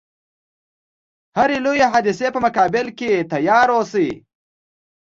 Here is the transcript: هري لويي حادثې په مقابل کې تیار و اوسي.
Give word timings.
هري 1.37 1.57
لويي 1.65 1.85
حادثې 1.93 2.27
په 2.33 2.39
مقابل 2.45 2.85
کې 2.97 3.27
تیار 3.31 3.67
و 3.71 3.75
اوسي. 3.77 4.09